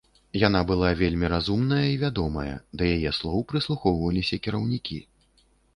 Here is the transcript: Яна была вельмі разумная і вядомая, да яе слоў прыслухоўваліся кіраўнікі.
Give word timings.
Яна 0.43 0.61
была 0.71 0.89
вельмі 1.01 1.29
разумная 1.33 1.83
і 1.89 1.99
вядомая, 2.05 2.55
да 2.81 2.91
яе 2.97 3.11
слоў 3.19 3.47
прыслухоўваліся 3.53 4.45
кіраўнікі. 4.49 4.99